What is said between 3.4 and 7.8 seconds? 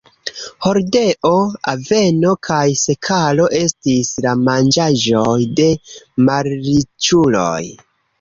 estis la manĝaĵoj de malriĉuloj.